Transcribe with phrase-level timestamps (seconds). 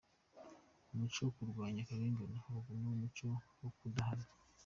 [0.91, 3.25] Umuco wo kurwanya akarengane, urugomo, umuco
[3.61, 4.25] wo kudahana.